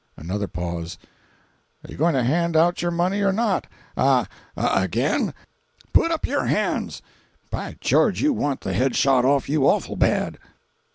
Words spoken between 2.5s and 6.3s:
out your money or not? Ah ah—again? Put up